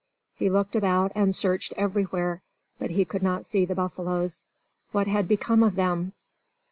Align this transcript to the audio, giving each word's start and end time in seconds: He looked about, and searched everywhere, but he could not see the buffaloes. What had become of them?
He 0.33 0.49
looked 0.49 0.75
about, 0.75 1.11
and 1.13 1.35
searched 1.35 1.73
everywhere, 1.77 2.41
but 2.79 2.89
he 2.89 3.05
could 3.05 3.21
not 3.21 3.45
see 3.45 3.65
the 3.65 3.75
buffaloes. 3.75 4.45
What 4.91 5.05
had 5.05 5.27
become 5.27 5.61
of 5.61 5.75
them? 5.75 6.13